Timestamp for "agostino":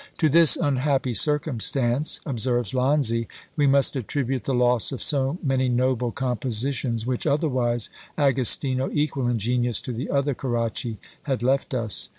8.17-8.89